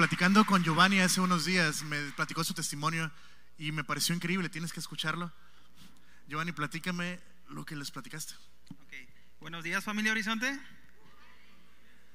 [0.00, 3.12] Platicando con Giovanni hace unos días, me platicó su testimonio
[3.58, 4.48] y me pareció increíble.
[4.48, 5.30] Tienes que escucharlo.
[6.26, 8.32] Giovanni, platícame lo que les platicaste.
[8.86, 9.06] Okay.
[9.40, 10.58] Buenos días, familia Horizonte.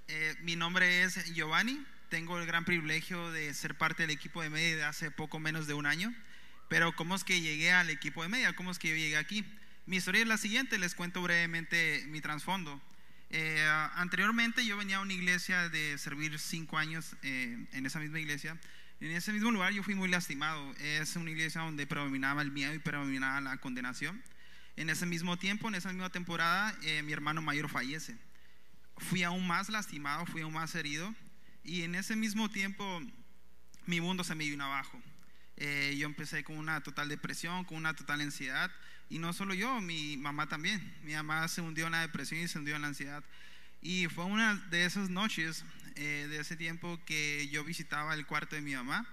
[0.08, 1.80] Eh, mi nombre es Giovanni.
[2.10, 5.68] Tengo el gran privilegio de ser parte del equipo de media de hace poco menos
[5.68, 6.12] de un año.
[6.70, 8.56] Pero ¿cómo es que llegué al equipo de media?
[8.56, 9.46] ¿Cómo es que yo llegué aquí?
[9.86, 12.82] Mi historia es la siguiente, les cuento brevemente mi trasfondo.
[13.38, 18.18] Eh, anteriormente yo venía a una iglesia de servir cinco años eh, en esa misma
[18.18, 18.58] iglesia.
[19.02, 20.74] En ese mismo lugar yo fui muy lastimado.
[20.80, 24.24] Es una iglesia donde predominaba el miedo y predominaba la condenación.
[24.78, 28.18] En ese mismo tiempo, en esa misma temporada, eh, mi hermano mayor fallece.
[29.00, 31.14] Fui aún más lastimado, fui aún más herido.
[31.62, 33.02] Y en ese mismo tiempo
[33.86, 34.98] mi mundo se me vino abajo.
[35.58, 38.72] Eh, yo empecé con una total depresión, con una total ansiedad.
[39.10, 40.96] Y no solo yo, mi mamá también.
[41.04, 43.24] Mi mamá se hundió en la depresión y se hundió en la ansiedad.
[43.82, 45.64] Y fue una de esas noches,
[45.96, 49.08] eh, de ese tiempo, que yo visitaba el cuarto de mi mamá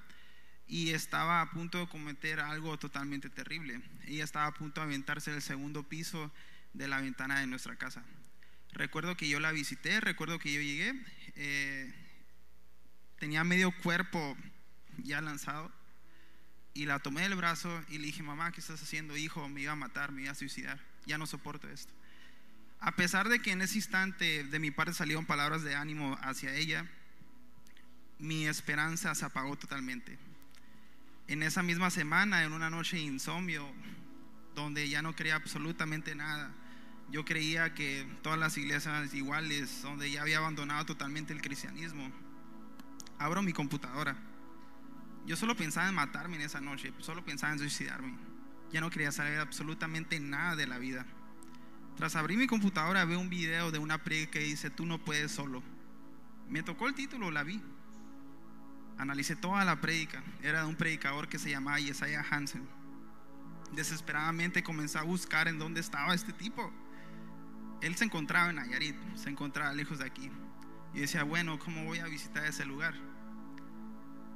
[0.67, 3.83] y estaba a punto de cometer algo totalmente terrible.
[4.07, 6.33] Ella estaba a punto de aventarse del segundo piso
[6.73, 8.03] de la ventana de nuestra casa.
[8.73, 10.95] Recuerdo que yo la visité, recuerdo que yo llegué,
[11.35, 11.93] eh,
[13.19, 14.37] tenía medio cuerpo
[14.97, 15.71] ya lanzado
[16.75, 19.17] Y la tomé del brazo y le dije, mamá, ¿qué estás haciendo?
[19.17, 20.81] Hijo, me iba a matar, me iba a suicidar.
[21.07, 21.93] Ya no soporto esto.
[22.81, 26.55] A pesar de que en ese instante de mi parte salieron palabras de ánimo hacia
[26.55, 26.87] ella,
[28.19, 30.19] mi esperanza se apagó totalmente.
[31.29, 33.71] En esa misma semana, en una noche de insomnio,
[34.55, 36.51] donde ya no creía absolutamente nada,
[37.11, 42.11] yo creía que todas las iglesias iguales, donde ya había abandonado totalmente el cristianismo.
[43.19, 44.17] Abro mi computadora.
[45.27, 48.17] Yo solo pensaba en matarme en esa noche, solo pensaba en suicidarme.
[48.73, 51.07] Ya no quería saber absolutamente nada de la vida.
[51.97, 55.31] Tras abrir mi computadora veo un video de una predica que dice, tú no puedes
[55.31, 55.63] solo.
[56.49, 57.63] Me tocó el título, la vi.
[58.99, 60.23] Analicé toda la prédica.
[60.43, 62.67] Era de un predicador que se llamaba Yesaya Hansen.
[63.73, 66.73] Desesperadamente comencé a buscar en dónde estaba este tipo.
[67.81, 70.31] Él se encontraba en Nayarit, se encontraba lejos de aquí.
[70.95, 72.95] Y decía, bueno, ¿cómo voy a visitar ese lugar?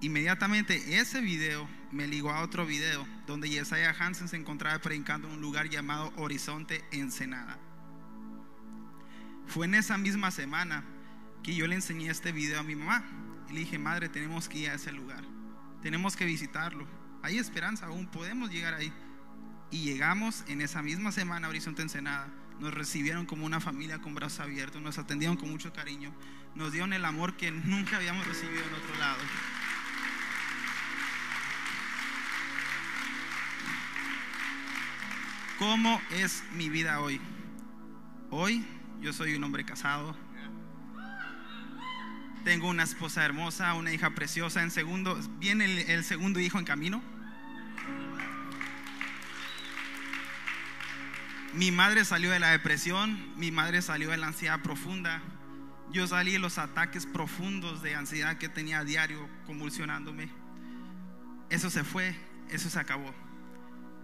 [0.02, 5.34] Inmediatamente ese video me ligó a otro video donde Yesaya Hansen se encontraba predicando en
[5.34, 7.58] un lugar llamado Horizonte Ensenada.
[9.46, 10.84] Fue en esa misma semana
[11.42, 13.04] que yo le enseñé este video a mi mamá
[13.48, 15.24] y le dije, madre, tenemos que ir a ese lugar,
[15.82, 16.86] tenemos que visitarlo.
[17.22, 18.92] Hay esperanza aún, podemos llegar ahí.
[19.70, 22.28] Y llegamos en esa misma semana a Horizonte Ensenada.
[22.60, 26.12] Nos recibieron como una familia con brazos abiertos, nos atendieron con mucho cariño,
[26.54, 29.18] nos dieron el amor que nunca habíamos recibido en otro lado.
[35.68, 37.20] ¿Cómo es mi vida hoy?
[38.30, 38.64] Hoy
[39.00, 40.16] yo soy un hombre casado.
[42.44, 44.62] Tengo una esposa hermosa, una hija preciosa.
[44.62, 47.02] En segundo, viene el, el segundo hijo en camino.
[51.52, 55.20] Mi madre salió de la depresión, mi madre salió de la ansiedad profunda.
[55.90, 60.28] Yo salí de los ataques profundos de ansiedad que tenía a diario convulsionándome.
[61.50, 62.14] Eso se fue,
[62.50, 63.25] eso se acabó.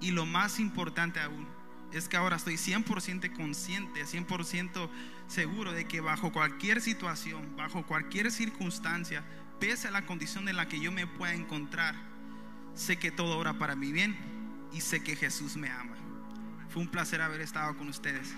[0.02, 1.46] Y lo más importante aún
[1.92, 4.90] es que ahora estoy 100% consciente, 100%
[5.28, 9.22] seguro de que bajo cualquier situación, bajo cualquier circunstancia,
[9.60, 11.94] pese a la condición en la que yo me pueda encontrar,
[12.74, 14.16] sé que todo obra para mi bien
[14.72, 15.94] y sé que Jesús me ama.
[16.68, 18.34] Fue un placer haber estado con ustedes.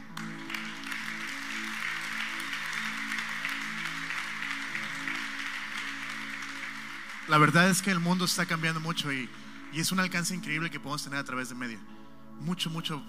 [7.26, 9.30] La verdad es que el mundo está cambiando mucho y,
[9.74, 11.80] y es un alcance increíble que podemos tener a través de media.
[12.40, 13.02] Mucho, mucho.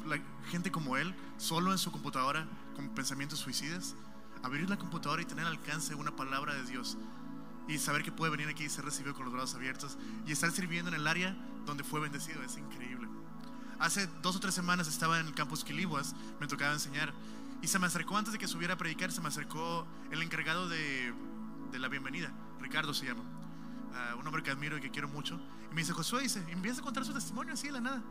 [0.49, 3.95] Gente como él, solo en su computadora, con pensamientos suicidas,
[4.41, 6.97] abrir la computadora y tener al alcance una palabra de Dios
[7.67, 10.51] y saber que puede venir aquí y ser recibido con los brazos abiertos y estar
[10.51, 11.35] sirviendo en el área
[11.67, 13.07] donde fue bendecido es increíble.
[13.77, 17.13] Hace dos o tres semanas estaba en el campus Quilibuas, me tocaba enseñar
[17.61, 20.67] y se me acercó antes de que subiera a predicar, se me acercó el encargado
[20.67, 21.13] de,
[21.71, 23.23] de la bienvenida, Ricardo se llama,
[24.17, 25.39] un hombre que admiro y que quiero mucho.
[25.71, 28.03] Y me dice, Josué, dice, y empieza a contar su testimonio así de la nada.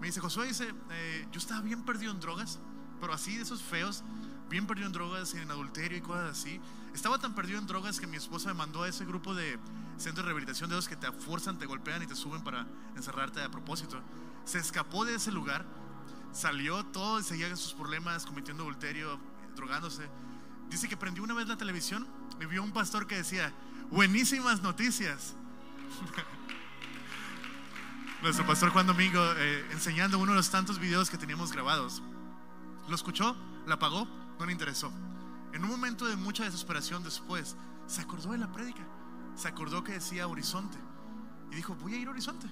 [0.00, 2.58] Me dice, Josué, dice, eh, yo estaba bien perdido en drogas,
[3.00, 4.02] pero así de esos feos,
[4.48, 6.60] bien perdido en drogas, en adulterio y cosas así.
[6.94, 9.58] Estaba tan perdido en drogas que mi esposa me mandó a ese grupo de
[9.96, 13.42] centros de rehabilitación de los que te fuerzan, te golpean y te suben para encerrarte
[13.42, 14.00] a propósito.
[14.44, 15.66] Se escapó de ese lugar,
[16.32, 19.20] salió todo y seguía en sus problemas, cometiendo adulterio,
[19.54, 20.08] drogándose.
[20.68, 22.06] Dice que prendió una vez la televisión
[22.40, 23.52] y vio un pastor que decía,
[23.90, 25.34] buenísimas noticias.
[28.22, 32.02] Nuestro pastor Juan Domingo eh, enseñando uno de los tantos videos que teníamos grabados.
[32.88, 34.06] Lo escuchó, la apagó,
[34.38, 34.92] no le interesó.
[35.52, 38.86] En un momento de mucha desesperación después, se acordó de la prédica.
[39.34, 40.78] Se acordó que decía Horizonte.
[41.50, 42.46] Y dijo, voy a ir a Horizonte.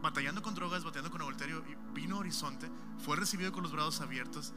[0.00, 2.70] Batallando con drogas, batallando con adulterio, y vino Horizonte,
[3.04, 4.54] fue recibido con los brazos abiertos,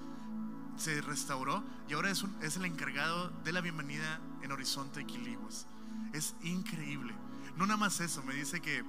[0.77, 5.67] se restauró y ahora es, es el encargado de la bienvenida en Horizonte Quiliguas.
[6.13, 7.13] Es increíble.
[7.57, 8.83] No nada más eso, me dice que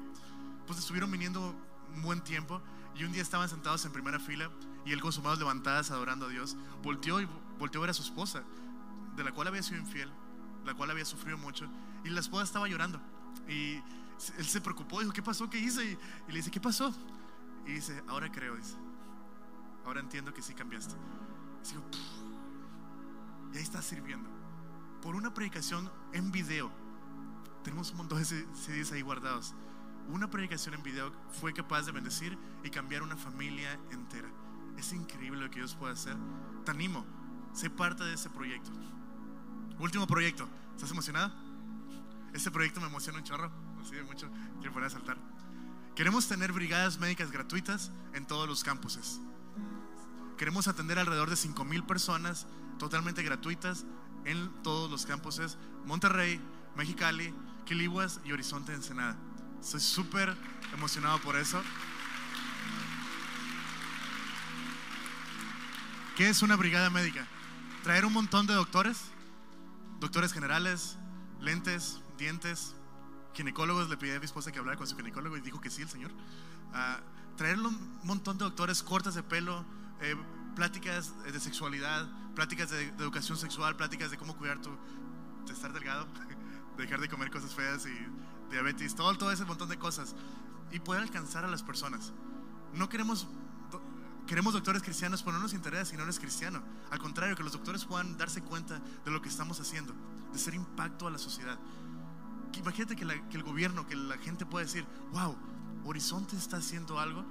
[0.67, 1.55] pues estuvieron viniendo
[1.95, 2.63] un buen tiempo
[2.95, 4.51] y un día estaban sentados en primera fila
[4.85, 7.29] y él con sus manos levantadas adorando a Dios, volteó y
[7.59, 8.43] volteó a ver a su esposa,
[9.17, 10.11] de la cual había sido infiel,
[10.65, 11.69] la cual había sufrido mucho,
[12.05, 13.01] y la esposa estaba llorando.
[13.49, 13.75] Y
[14.39, 15.49] él se preocupó, dijo, ¿qué pasó?
[15.49, 15.85] ¿Qué hice?
[15.85, 15.99] Y,
[16.29, 16.93] y le dice, ¿qué pasó?
[17.67, 18.75] Y dice, ahora creo, dice,
[19.85, 20.95] ahora entiendo que sí cambiaste.
[21.69, 21.83] Digo,
[23.53, 24.29] y ahí está sirviendo.
[25.03, 26.71] Por una predicación en video,
[27.65, 29.55] tenemos un montón de CDs ahí guardados.
[30.09, 34.29] Una predicación en video fue capaz de bendecir y cambiar una familia entera.
[34.77, 36.17] Es increíble lo que Dios puede hacer.
[36.65, 37.05] Te animo,
[37.53, 38.71] sé parte de ese proyecto.
[39.79, 40.49] Último proyecto.
[40.75, 41.33] ¿Estás emocionado?
[42.33, 43.51] Este proyecto me emociona un chorro.
[43.81, 44.29] Así de mucho.
[44.59, 45.19] Quiero poner a saltar.
[45.95, 49.21] Queremos tener brigadas médicas gratuitas en todos los campuses.
[50.37, 52.47] Queremos atender alrededor de 5 mil personas
[52.79, 53.85] totalmente gratuitas
[54.25, 56.41] en todos los campuses: Monterrey,
[56.77, 57.35] Mexicali,
[57.67, 59.17] Quilihuas y Horizonte Ensenada.
[59.61, 60.37] Estoy súper
[60.75, 61.63] emocionado por eso.
[66.17, 67.27] ¿Qué es una brigada médica?
[67.83, 68.99] Traer un montón de doctores,
[69.99, 70.99] doctores generales,
[71.41, 72.75] lentes, dientes,
[73.35, 73.89] ginecólogos.
[73.89, 75.89] Le pedí a mi esposa que hablara con su ginecólogo y dijo que sí, el
[75.89, 76.11] señor.
[76.75, 77.01] Ah,
[77.37, 79.65] traer un montón de doctores, cortes de pelo,
[80.01, 80.17] eh,
[80.55, 84.71] pláticas de sexualidad, pláticas de, educación sexual, pláticas de cómo cuidar tu,
[85.47, 86.07] de estar delgado,
[86.77, 90.15] dejar de comer cosas feas y diabetes, todo, todo ese montón de cosas.
[90.71, 92.13] Y poder alcanzar a las personas.
[92.73, 93.29] No queremos,
[94.27, 96.63] queremos doctores cristianos, pero no nos interesa si no eres cristiano.
[96.91, 99.95] Al contrario, que los doctores puedan darse cuenta de lo que estamos haciendo,
[100.33, 101.59] de ser impacto a la sociedad.
[102.55, 105.37] Imagínate que, que el gobierno, que la gente pueda decir, wow,
[105.85, 107.25] Horizonte está haciendo algo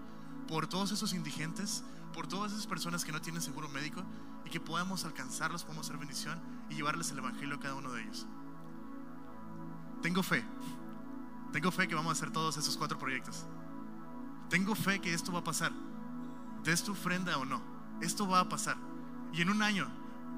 [0.47, 4.03] por todos esos indigentes, por todas esas personas que no tienen seguro médico
[4.45, 6.39] y que podamos alcanzarlos, podamos hacer bendición
[6.69, 8.27] y llevarles el evangelio a cada uno de ellos.
[10.01, 10.43] Tengo fe,
[11.51, 13.45] tengo fe que vamos a hacer todos esos cuatro proyectos.
[14.49, 15.71] Tengo fe que esto va a pasar,
[16.63, 17.61] des tu ofrenda o no,
[18.01, 18.77] esto va a pasar.
[19.31, 19.87] Y en un año,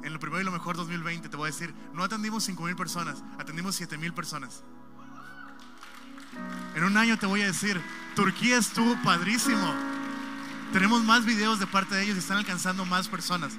[0.04, 2.76] en lo primero y lo mejor 2020, te voy a decir, no atendimos 5 mil
[2.76, 4.64] personas, atendimos 7 mil personas.
[6.76, 7.82] En un año te voy a decir,
[8.16, 9.93] Turquía estuvo padrísimo.
[10.74, 13.54] Tenemos más videos de parte de ellos y están alcanzando más personas.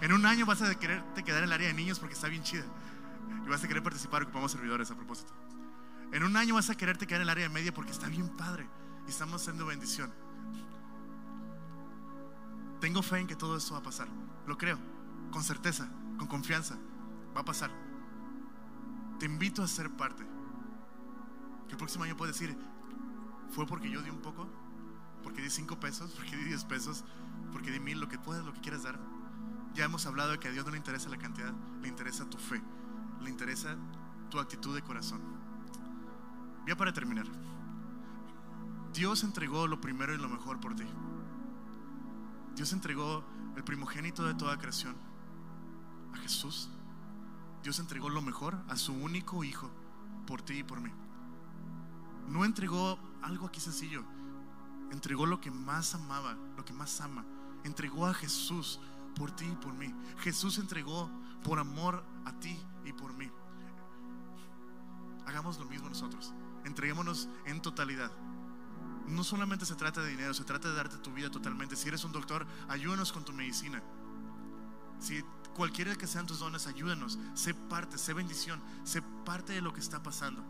[0.00, 2.44] En un año vas a quererte quedar en el área de niños porque está bien
[2.44, 2.64] chida.
[3.44, 5.32] Y vas a querer participar, ocupamos servidores a propósito.
[6.12, 8.28] En un año vas a quererte quedar en el área de media porque está bien
[8.36, 8.68] padre
[9.04, 10.14] y estamos haciendo bendición.
[12.80, 14.06] Tengo fe en que todo esto va a pasar.
[14.46, 14.78] Lo creo,
[15.32, 16.76] con certeza, con confianza.
[17.36, 17.72] Va a pasar.
[19.18, 20.24] Te invito a ser parte.
[21.66, 22.56] Que el próximo año puedes decir,
[23.50, 24.48] fue porque yo di un poco,
[25.22, 27.04] porque di cinco pesos, porque di 10 pesos,
[27.52, 28.98] porque di mil, lo que puedas, lo que quieras dar.
[29.74, 32.38] Ya hemos hablado de que a Dios no le interesa la cantidad, le interesa tu
[32.38, 32.62] fe,
[33.20, 33.76] le interesa
[34.30, 35.20] tu actitud de corazón.
[36.66, 37.26] Ya para terminar,
[38.92, 40.84] Dios entregó lo primero y lo mejor por ti.
[42.54, 43.24] Dios entregó
[43.56, 44.96] el primogénito de toda creación
[46.12, 46.68] a Jesús.
[47.62, 49.70] Dios entregó lo mejor a su único hijo
[50.26, 50.90] por ti y por mí.
[52.28, 54.04] No entregó algo aquí sencillo.
[54.90, 57.24] Entregó lo que más amaba, lo que más ama.
[57.64, 58.80] Entregó a Jesús
[59.14, 59.94] por ti y por mí.
[60.20, 61.10] Jesús entregó
[61.42, 63.30] por amor a ti y por mí.
[65.26, 66.32] Hagamos lo mismo nosotros.
[66.64, 68.10] Entreguémonos en totalidad.
[69.06, 71.76] No solamente se trata de dinero, se trata de darte tu vida totalmente.
[71.76, 73.82] Si eres un doctor, ayúdanos con tu medicina.
[74.98, 75.22] Si
[75.54, 77.18] cualquiera que sean tus dones, ayúdanos.
[77.34, 80.44] Sé parte, sé bendición, sé parte de lo que está pasando.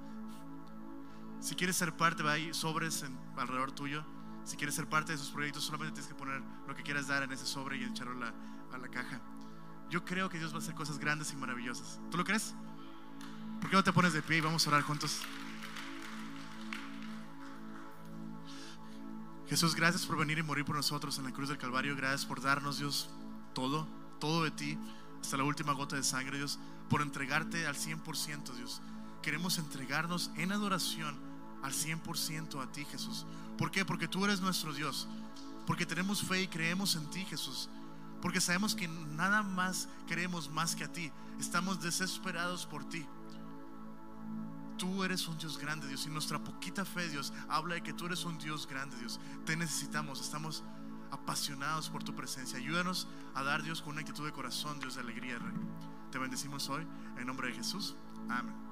[1.40, 3.04] Si quieres ser parte, va ahí sobres
[3.36, 4.04] alrededor tuyo.
[4.48, 7.22] Si quieres ser parte de esos proyectos, solamente tienes que poner lo que quieras dar
[7.22, 8.34] en ese sobre y echarlo a la,
[8.72, 9.20] a la caja.
[9.90, 12.00] Yo creo que Dios va a hacer cosas grandes y maravillosas.
[12.10, 12.54] ¿Tú lo crees?
[13.60, 15.20] ¿Por qué no te pones de pie y vamos a orar juntos?
[19.50, 21.94] Jesús, gracias por venir y morir por nosotros en la cruz del Calvario.
[21.94, 23.10] Gracias por darnos, Dios,
[23.52, 23.86] todo,
[24.18, 24.78] todo de ti,
[25.20, 28.80] hasta la última gota de sangre, Dios, por entregarte al 100%, Dios.
[29.20, 31.27] Queremos entregarnos en adoración
[31.62, 33.26] al 100% a ti, Jesús.
[33.56, 33.84] ¿Por qué?
[33.84, 35.08] Porque tú eres nuestro Dios.
[35.66, 37.68] Porque tenemos fe y creemos en ti, Jesús.
[38.22, 41.12] Porque sabemos que nada más queremos más que a ti.
[41.38, 43.04] Estamos desesperados por ti.
[44.76, 46.06] Tú eres un Dios grande, Dios.
[46.06, 49.20] Y nuestra poquita fe, Dios, habla de que tú eres un Dios grande, Dios.
[49.44, 50.62] Te necesitamos, estamos
[51.10, 52.58] apasionados por tu presencia.
[52.58, 55.54] Ayúdanos a dar, Dios, con una actitud de corazón, Dios, de alegría, Rey.
[56.10, 56.86] Te bendecimos hoy,
[57.18, 57.94] en nombre de Jesús.
[58.28, 58.67] Amén.